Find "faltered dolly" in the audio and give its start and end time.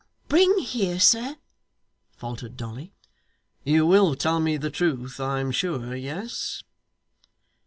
2.17-2.91